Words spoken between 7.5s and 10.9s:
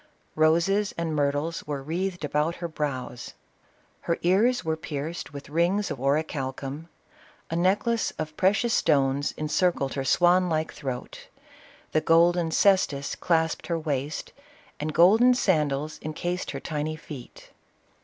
a necklace of precious stones encircled her swan like